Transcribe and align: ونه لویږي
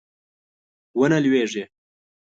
ونه 0.99 1.17
لویږي 1.23 1.63